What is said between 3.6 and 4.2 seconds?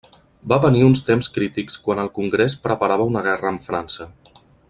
França.